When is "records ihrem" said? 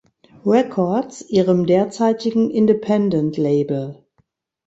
0.47-1.67